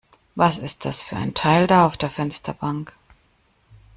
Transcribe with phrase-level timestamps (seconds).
[0.33, 2.91] Was ist das für ein Teil da auf der Fensterbank?